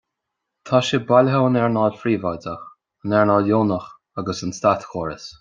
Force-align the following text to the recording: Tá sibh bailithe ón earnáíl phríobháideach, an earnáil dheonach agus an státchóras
Tá 0.69 0.77
sibh 0.87 1.03
bailithe 1.11 1.41
ón 1.49 1.59
earnáíl 1.65 1.99
phríobháideach, 2.05 2.65
an 3.05 3.15
earnáil 3.21 3.47
dheonach 3.51 3.87
agus 4.23 4.43
an 4.49 4.57
státchóras 4.63 5.31